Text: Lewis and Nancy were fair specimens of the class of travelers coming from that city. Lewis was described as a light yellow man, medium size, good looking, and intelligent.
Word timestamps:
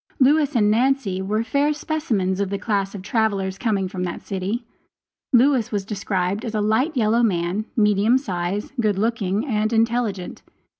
Lewis 0.19 0.55
and 0.55 0.71
Nancy 0.71 1.21
were 1.21 1.43
fair 1.43 1.73
specimens 1.73 2.39
of 2.39 2.49
the 2.49 2.57
class 2.57 2.95
of 2.95 3.03
travelers 3.03 3.59
coming 3.59 3.87
from 3.87 4.03
that 4.03 4.23
city. 4.25 4.65
Lewis 5.31 5.71
was 5.71 5.85
described 5.85 6.43
as 6.43 6.55
a 6.55 6.59
light 6.59 6.97
yellow 6.97 7.21
man, 7.21 7.65
medium 7.77 8.17
size, 8.17 8.71
good 8.81 8.97
looking, 8.97 9.45
and 9.45 9.71
intelligent. 9.71 10.41